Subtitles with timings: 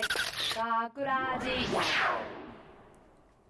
[0.00, 1.48] 学ラジ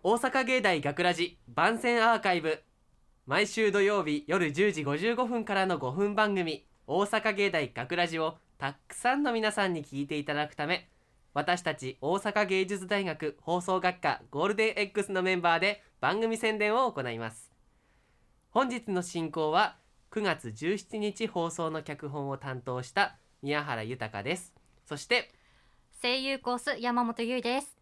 [0.03, 2.63] 大阪芸大学ラジ番宣アーカイブ。
[3.27, 10.89] 毎週土曜日夜10時55分からの5分番組大阪芸大学ラジをたくさんの皆さんに聞いていただくため
[11.35, 17.53] 私たち大阪芸術大学放送学科ゴールデン X のメンバーで番組宣伝を行います。
[18.49, 19.77] 本日の進行は
[20.11, 24.55] 9月17日放送の脚本を担当した宮原豊です。
[24.87, 25.31] そして
[26.01, 27.77] 声優コース山本優衣です。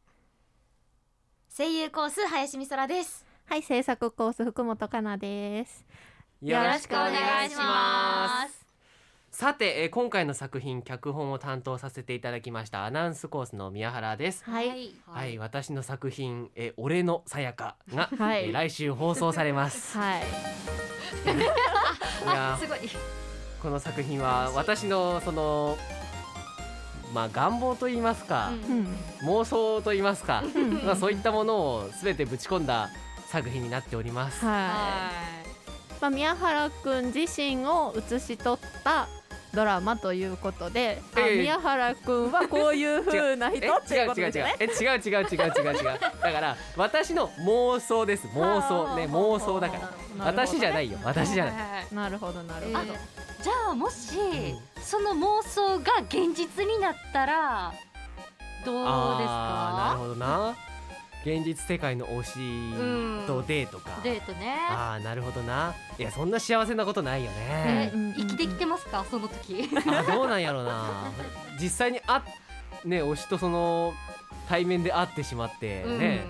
[1.55, 3.27] 声優コース林美空です。
[3.45, 5.85] はい、制作コース福本かなです。
[6.41, 8.65] よろしくお願いします。
[9.31, 14.43] さて、えー今回の作品脚本を担当させていただきましたアナウンスコースの宮原です。
[14.45, 18.47] はい、はい、私の作品、えー俺のさやかが、 はい。
[18.47, 19.93] えー来週放送されます。
[19.99, 20.25] はい、い
[22.29, 22.79] や すごい。
[22.79, 22.97] ー
[23.61, 25.77] この作品は私のその
[27.17, 30.85] まあ願望と言いますか、うん、妄想と言いますか、ん。
[30.85, 32.91] まあそういったものをすべてぶち込んだ
[33.29, 34.45] 作品になっております。
[34.45, 34.55] はい。
[34.55, 35.11] は
[36.03, 39.09] まあ、宮原くん自身を写し取った
[39.55, 41.41] ドラマということで、あええ。
[41.41, 44.45] 宮原くんはこういう風な人えっていうこと違う違う違う違う。
[44.45, 45.85] 違う違う違う違う違う。
[46.21, 48.27] だから私の妄想です。
[48.27, 48.95] 妄想。
[48.95, 49.91] ね妄想だから。
[50.19, 50.99] 私じゃないよ。
[51.03, 51.51] 私じゃな
[51.81, 51.87] い。
[51.91, 52.95] いなるほどなるえほど。
[53.47, 54.17] ーじゃあもし、
[54.83, 57.73] その妄想が現実になったら
[58.65, 60.57] どうですあーなるかほどな。
[61.25, 64.01] 現実世界の推しとデートか。
[64.03, 64.57] デートね。
[64.69, 65.75] ああなるほどな。
[65.97, 67.93] いやそんな幸せなことないよね。
[68.17, 69.05] 生きてきてますか？
[69.09, 69.69] その時。
[69.87, 71.11] あどうなんやろな。
[71.61, 72.25] 実際にあ
[72.85, 73.95] ね推しとその
[74.49, 76.25] 対面で会ってしまってね、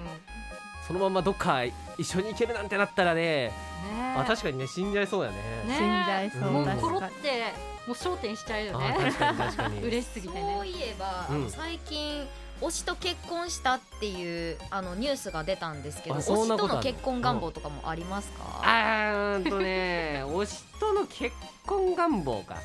[0.86, 1.64] そのままどっか
[1.98, 3.52] 一緒に行けるなんてなったらね
[3.86, 4.14] ね。
[4.16, 5.36] あ確かにね死んじゃいそうやね。
[5.36, 5.42] ね。
[5.66, 6.50] 死んじゃいそう。
[6.50, 6.64] うん。
[6.64, 7.14] 確コロかに。
[7.14, 7.52] って
[7.86, 9.82] もう焦点しちゃうよあね確かに確かに。
[9.86, 10.54] 嬉しすぎてね。
[10.56, 11.50] そういえば、うん。
[11.50, 12.26] 最近
[12.60, 21.36] 推しと結婚したっていうあのニュースが出たんですけどあ推しとの結婚願望とかもありますか、あーんとね 推しとの結
[21.66, 22.56] 婚願望か。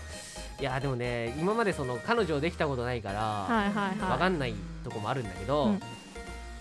[0.60, 4.12] いやでもね今までその彼女できたことないから、はいはいはい。
[4.12, 4.54] わかんない
[4.84, 5.82] とこもあるんだけど、うん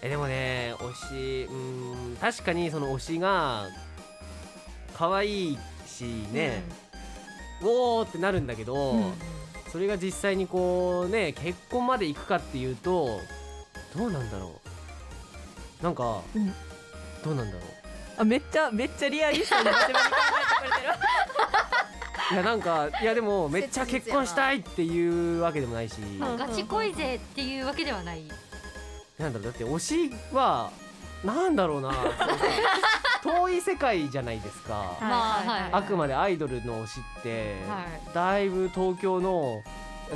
[0.02, 3.68] えでもね推しうーん確かにその推しが
[4.96, 6.62] 可愛いしね、
[7.62, 9.12] おーってなるんだけど、うん
[9.70, 13.20] それが実際にこうね結婚まで行くかっていうと
[13.96, 14.60] どうなんだろ
[15.80, 15.84] う。
[15.84, 16.52] なんか、うん。
[17.24, 17.62] どうなんだろう。
[18.18, 20.00] あめっちゃめっちゃリアリストに真面目に考
[20.50, 20.94] えてくれてる。
[22.32, 28.22] いやなんかいやでもめっちゃ結婚したいっていうわけでもないし、んガチ恋勢っていうわけではない
[29.20, 30.72] なんだろうだって推しは
[31.22, 31.92] なんだろうな
[33.22, 35.68] 遠い世界じゃないですか、まあはい。
[35.72, 38.14] あくまでアイドルの推しって、はい。
[38.14, 39.62] だいぶ東京の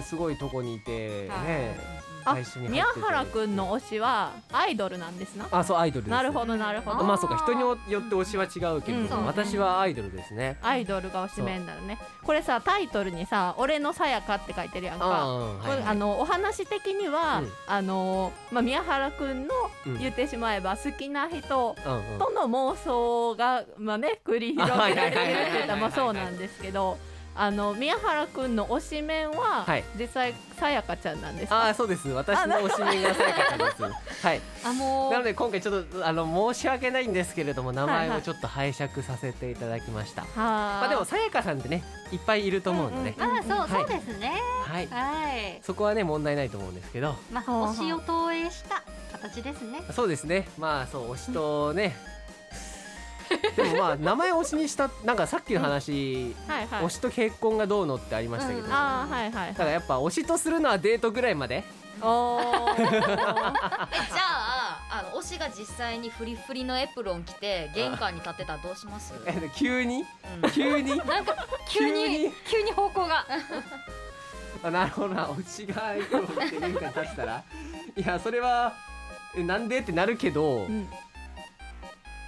[0.02, 1.46] すごいとこにいて、はい。
[1.46, 5.46] ねあ最初に入宮原くんの推しはアイドルなんですな。
[5.50, 6.10] あそうアイドルです。
[6.10, 7.04] なるほどなるほど。
[7.04, 10.58] まあそうか人によって推しは違うけれども、うん私はアイドルですね。
[10.62, 11.98] アイドルが推しメンだよね。
[12.22, 15.04] これさタイトルにさ「俺のさやか」って書いてるやんか。
[15.04, 17.52] ああ、はいこれあのお話的には、うん。
[17.66, 19.54] あのまあ、宮原くんの
[19.86, 19.98] うん。
[19.98, 26.96] 言ってしまえば好きな人との妄想が、まあね、繰り広げられてるって言ったらまあそうなんですけど
[27.36, 29.84] あの宮原くんの推しメンは、はい。
[29.98, 31.68] 実際さやかちゃんなんですあか？
[31.68, 32.08] あそうです。
[32.08, 33.82] 私の推しメンがさやかちゃんです。
[34.26, 34.40] はい。
[34.64, 43.38] あもうなので今回ちょっとあの申し訳ないんですけれども名前はいはいをちょっと拝借させていただきました、はまあでもさやかさんってねいっぱいいると思うので、うんうん。
[43.38, 44.32] あそう、はいそうですね。
[44.64, 44.86] はい。
[44.86, 45.60] はい。
[45.62, 47.16] そこはね問題ないと思うんですけど。
[47.32, 49.82] まあ推しを投影した形ですね。
[49.92, 50.46] そうですね。
[50.56, 51.96] まあそう推しとね
[53.56, 56.84] でもまあ名前推しにしたなんかさっきの話、はいはい。
[56.84, 58.68] 推しと結婚がどうのってありましたけど、うん。
[58.68, 59.54] だあーはいはい。
[59.54, 61.64] からやっぱ推しとするのはデートぐらいまで。
[62.00, 62.74] おー。
[62.82, 70.04] え じゃああの推しが実際にフリフリのエプロン着て玄関に立ってたらどうします、え急に？
[70.42, 70.50] うん。
[70.50, 70.96] 急に？
[70.98, 71.34] なんか
[71.68, 72.72] 急に急に？
[72.72, 73.26] 方向が。
[74.62, 75.26] あなるほどな。
[75.26, 77.42] 推しがエプロン着て玄関に立ったら。
[77.96, 78.72] いやそれは
[79.36, 79.78] えなんで？
[79.78, 80.88] ってなるけど、うん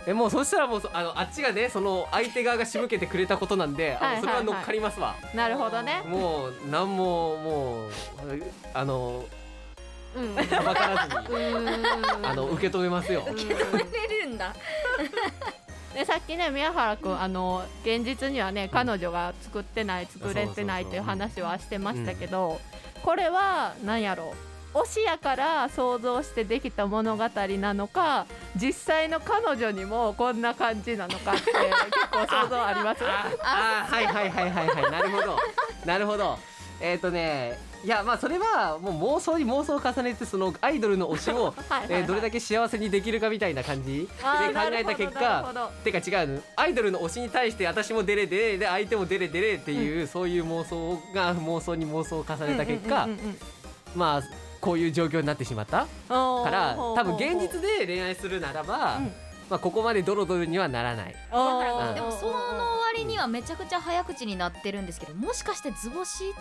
[0.06, 4.20] えもうそしたらもうそあのあっちがねその相手側が仕向けてくれたことなんで、あはいはいはい。
[4.20, 6.02] それは乗っかりますわ、なるほどね。
[6.06, 7.90] もう何ももう
[8.72, 9.24] あの
[10.14, 10.34] うん。
[10.36, 13.26] はばからずにあの受け止めますよ。
[13.28, 14.54] 受け止めれるんだ。
[15.92, 22.60] でさっきね宮原君あの現実にはね彼女が作ってない作れてないっていう話はしてましたけど、
[23.02, 24.34] これは何やろ
[24.84, 27.24] 推しやから想像してできた物語
[27.58, 28.26] なのか
[28.56, 31.54] 実際の彼女にもこんな感じなのかって結
[32.10, 33.04] 構想像あります？
[33.04, 34.90] ああはいはいはいはいはい。
[34.90, 35.36] なるほど。
[35.86, 36.38] なるほど。
[36.80, 41.54] えっ、とねいやまあそれはもう妄想に妄想を重ねてそのアイドルの推しを
[41.88, 46.42] えーどれだけ幸せにできるかみたいな感じで考えた結果てか違うの。
[46.56, 53.08] アイドルの推しに対して私もデレデレで相手もデレデレっていう、そういう妄想が妄想に妄想を重ねた結果、
[53.94, 54.22] まあ
[54.60, 59.12] こういう状況になってしまったから多分現実で恋愛するならば、うん
[59.48, 61.14] まあ、ここまでドロドロにはならない。
[61.30, 62.32] おーうんでもその
[62.80, 66.34] 割にはめちゃくちゃ早口になってるんですけどもしかして図星？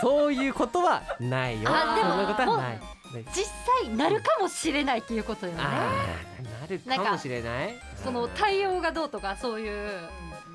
[0.00, 1.70] そういうことはないよ。
[1.72, 2.80] あでもそんなことはない。
[3.14, 3.44] ね実
[3.84, 5.58] 際なるかもしれないっていうことよね
[6.86, 7.74] なるかもしれない。
[8.02, 9.90] その対応がどうとかそういう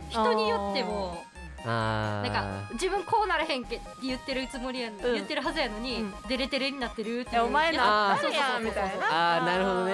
[0.09, 1.23] 人によっても
[1.65, 4.97] なんか自分こうならへんけって言ってるつもりや、ん。
[4.97, 6.13] 言ってるはずやのに、うん。
[6.27, 7.41] デレデレになってるっていう。
[7.41, 9.37] えお前なあーんやみたいな。
[9.37, 9.93] あーなるほどね。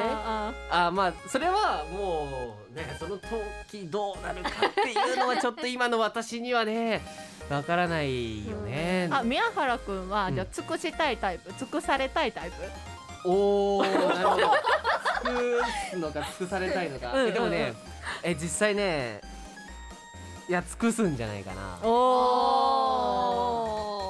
[0.70, 3.18] あまあそれはもうねその
[3.70, 7.02] 時どうなるかっていうのはちょっと今の私にはね
[7.50, 9.08] わからないよね。
[9.10, 10.36] ーあ宮原くんはうん。
[10.36, 11.54] じゃあ尽くしたいタイプ？
[11.58, 13.30] 尽くされたいタイプ？
[13.30, 13.98] おおなる
[14.28, 14.42] ほど。
[15.24, 17.14] 尽くすのか尽くされたいのか。
[17.14, 17.30] うんうんうん。
[17.30, 17.74] えでもね
[18.24, 19.22] え実際ね
[20.50, 21.78] いや尽くすんじゃないかな。
[21.84, 21.88] お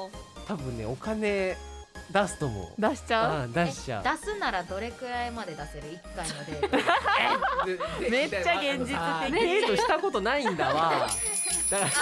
[0.08, 0.46] ー。
[0.48, 1.56] 多分ねお金
[2.10, 2.80] 出すと思う。
[2.80, 3.32] 出しちゃう？
[3.42, 4.02] あー出しちゃう。
[4.04, 9.32] 出すならどれくらいまで出せる？1回のデートで めっちゃ現実的。
[9.32, 11.06] デートしたことないんだわ。
[11.70, 11.96] だからさ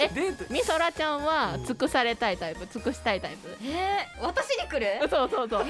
[0.00, 2.66] えデートみそらちゃんはうん尽くされたいタイプ？
[2.72, 3.56] 尽くしたいタイプ？
[3.64, 5.08] えー、私に来る？
[5.10, 5.66] そうそうそう。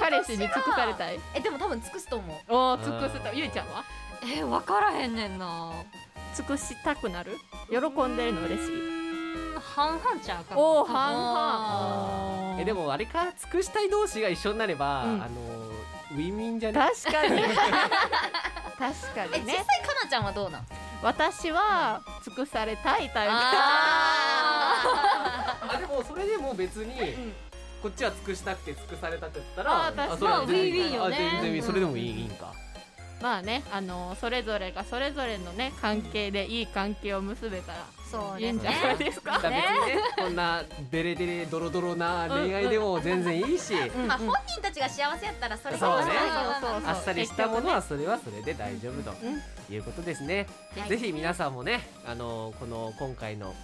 [0.00, 1.20] 彼氏に尽くされいたい。
[1.34, 2.54] えでも多分尽くすと思う。
[2.54, 3.84] おー尽くすたゆいちゃんは？
[4.24, 5.72] え分からへんねんな。
[6.34, 7.36] 尽くしたくなる？
[7.70, 8.72] 喜んでるの嬉しい。
[9.74, 12.56] 半々ちゃうかお半々。
[12.60, 15.22] えでもあれか尽くしたい同士が一緒になれば、うん。
[15.22, 15.40] あの
[16.12, 17.42] ウィンウィンじゃない確かに。
[18.78, 19.62] 確かえ実際にねか
[20.04, 20.66] なちゃんはどうなん？
[21.02, 23.32] 私は尽くされたいタイプ。
[23.34, 24.88] あ
[25.74, 27.34] あでもそれでも別に、ん。
[27.82, 30.52] こっちは尽くしたくて尽くされたくったあらー確かに。
[30.52, 31.16] ウィンウィンよね。
[31.16, 32.52] あ全然ウィンうんそれでもいい,、いいんか
[33.22, 39.64] まあねあのそれぞれがそれぞれのね関係でいい関係を結べたらそういいんじゃですねないですかね。
[40.18, 46.06] こんなデレデレドロドロな恋愛でも全然いいし、うんまあ本人たちが幸せやったらそれそうね。
[46.84, 50.46] あっさりしたものはそれはそれで大丈夫とうんいうことですね。
[50.76, 53.54] はいぜひ皆さんもね、あのこの今回の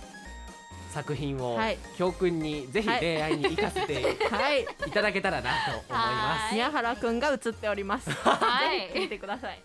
[0.88, 3.94] 作品をはい教訓にぜひはい恋愛に生かせて
[4.30, 6.42] はいいただけたらなと思います。
[6.44, 9.62] はい宮原くんが映っておりますはいぜひ聞いてください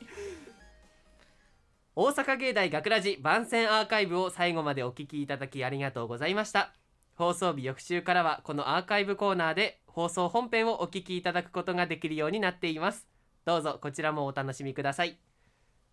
[1.96, 6.74] 大阪芸大学ラジ番宣アーカイブを最後までお聞きいただきありがとうございました。
[7.16, 13.08] 放送日翌週からはこのアーカイブコーナーで放送本編をお聞きいただくことができるようになっています。
[13.46, 15.20] どうぞこちらもお楽しみください。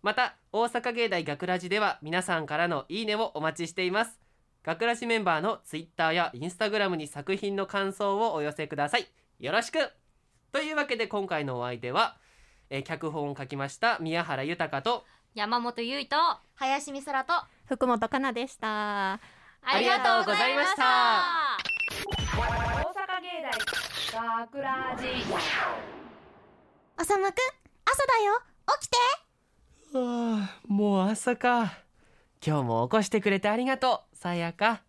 [0.01, 4.20] また大阪芸大学ラジでは皆さんからのいいねをお待ちしています。
[4.63, 9.07] 学ラジメンバーのツイッターやインスタグラムに作品の感想をお寄せください。
[9.39, 9.91] よろしく。
[10.51, 12.17] というわけで今回のお相手は、
[12.69, 15.03] えー脚本を書きました宮原豊と
[15.33, 17.33] 山本優衣と林美空と
[17.65, 19.13] 福本かなでした。
[19.13, 19.19] あ
[19.79, 21.57] りがとうございました。
[22.37, 23.41] 大阪芸
[24.13, 25.07] 大学ラジ
[26.97, 27.31] あさむくん
[27.85, 28.41] 朝だよ。
[28.79, 28.97] 起きて。
[29.97, 31.73] はあ、もう朝か。
[32.43, 34.81] 今日も起こしてくれてありがとう、さやか。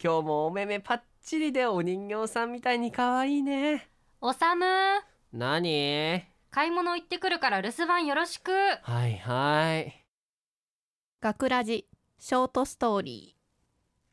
[0.00, 3.88] 今日もお目目パッチリでお人形さんみたいに可愛いね。
[4.20, 4.64] おさむ
[5.32, 6.22] なに
[6.52, 10.04] 買い物行ってくるから留守番よろしくはいはい。
[11.20, 11.88] 学ラジ
[12.20, 13.36] ショートストーリ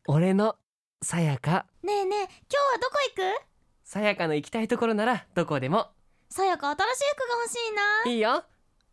[0.08, 0.56] 俺の
[1.04, 1.68] さやか。
[1.84, 3.46] ねえねえ今日はどこ行く？
[3.84, 5.90] さやかの行きたいところならどこでも。
[6.28, 7.76] さやか新しい服が欲しい
[8.08, 8.44] ないいよ。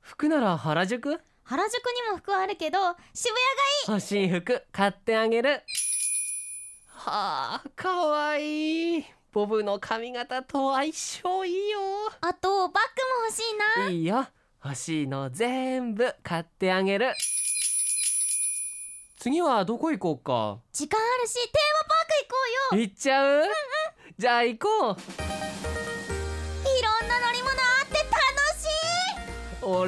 [0.03, 1.19] 服なら原宿？
[1.51, 1.75] 原宿
[2.07, 2.79] にも服はあるけど
[3.13, 3.35] 渋
[3.89, 5.63] 欲しい服買ってあげる。
[6.87, 9.05] はあ、かわいい。
[9.33, 11.81] ボブの髪型と相性いいよ。
[12.21, 13.91] 谷あとバッグも欲しいな。
[13.91, 14.29] いいよ。
[14.65, 17.13] 欲しいの全部買ってあげる。
[19.19, 20.61] 次はどこ行こうか？
[20.73, 22.37] 時間あるしテーマパーク行こ
[22.75, 22.83] うよ。
[22.83, 23.43] 行っちゃう、
[24.17, 25.50] じゃあ行こう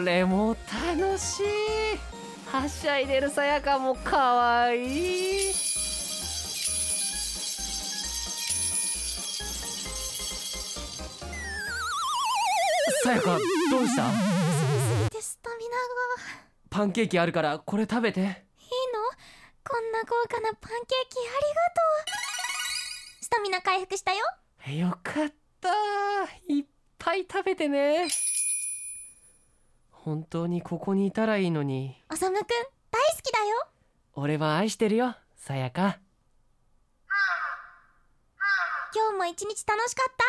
[0.02, 1.44] い俺も楽しい。
[2.50, 5.50] はしゃいでるさやかもかわい。
[5.50, 5.52] い
[13.04, 13.38] さやか
[13.70, 14.10] どうした？
[15.10, 15.80] でスタミナが。
[16.70, 18.20] パンケーキあるからこれ食べて。
[18.20, 18.34] いいの？
[19.64, 21.80] こんな豪華なパンケーキありがと
[23.20, 23.24] う。
[23.24, 24.18] スタミナ回復したよ。
[24.78, 25.68] よかった。
[26.48, 26.64] いっ
[26.98, 28.08] ぱい食べてね
[30.04, 31.96] 本当にここにいたらいいのに。
[32.10, 33.68] おさむくん大好きだよ。
[34.14, 36.00] 俺は愛してるよさやか。
[38.92, 40.24] 今日も一日楽しかった。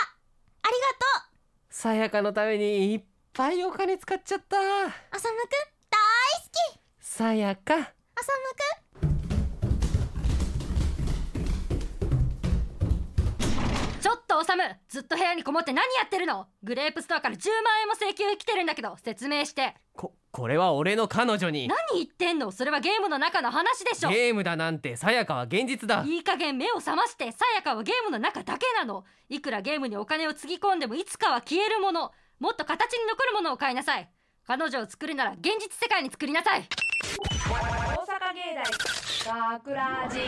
[0.61, 1.27] ありがと
[1.71, 3.03] さやかのためにいっ
[3.33, 4.57] ぱいお金使っちゃった。
[4.57, 5.49] うあさむくん
[5.89, 5.99] 大
[6.43, 6.79] 好き。
[6.99, 7.73] さやか。
[7.73, 7.87] あさ
[9.01, 14.63] むちょっとおさむ。
[14.87, 16.47] ずっと部屋にこもって何やってるの？
[16.63, 19.75] グレープストアから10万円も請求来てるんだけど説明して。
[19.93, 21.67] ここれは俺の彼女に。
[21.67, 22.51] 何言ってんの？
[22.51, 24.09] それはゲームの中の話でしょ。
[24.09, 26.03] ゲームだなんてさやかは現実だ。
[26.05, 29.03] いい加減目を覚ましてさやかはゲームの中だけなの。
[29.29, 32.11] いくらゲームにお金をつぎ込んでもいつかは消えるもの。
[32.39, 34.09] もっと形に残るものを買いなさい。
[34.45, 36.67] 彼女を作るなら現実世界に作りなさい。
[37.09, 38.55] 大阪芸
[39.25, 40.19] 大学ラジ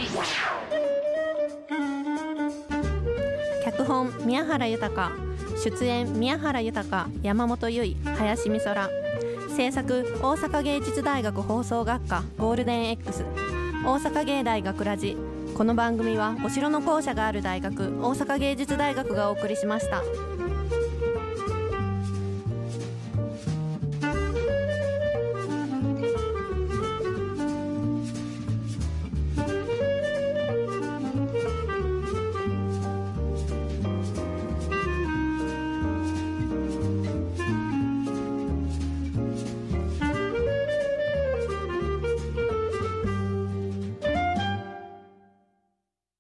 [3.78, 5.12] 脚本宮原豊。
[5.62, 8.90] 出演宮原豊山本由依林美空。
[9.54, 13.26] 制作大阪芸術大学放送学科ゴールデン X
[13.86, 15.18] 大阪芸大学ラジ。
[15.58, 20.02] この番組はお城の校舎がある大学大阪芸術大学がお送りしました。